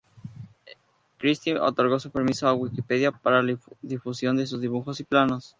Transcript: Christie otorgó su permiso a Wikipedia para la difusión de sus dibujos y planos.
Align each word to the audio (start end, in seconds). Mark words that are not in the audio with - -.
Christie 1.19 1.59
otorgó 1.59 1.99
su 1.99 2.09
permiso 2.09 2.47
a 2.47 2.53
Wikipedia 2.55 3.11
para 3.11 3.43
la 3.43 3.55
difusión 3.83 4.35
de 4.35 4.47
sus 4.47 4.59
dibujos 4.59 4.99
y 4.99 5.03
planos. 5.03 5.49